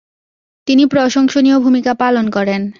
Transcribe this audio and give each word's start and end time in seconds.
তিনি 0.67 0.83
প্রশংসনীয় 0.85 1.57
ভূমিকা 1.59 1.93
পালন 1.93 2.25
করেন। 2.29 2.61